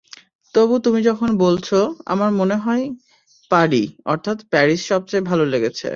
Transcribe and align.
তবু 0.55 0.75
তুমি 0.85 0.99
যখন 1.03 1.29
বলছ, 1.37 1.67
আমার 2.05 2.29
মনে 2.39 2.57
হয়—পারি, 2.57 3.83
অর্থাৎ 4.05 4.37
প্যারিস 4.51 4.81
সবচেয়ে 4.87 5.27
ভালো 5.29 5.45
লেগেছে। 5.53 5.87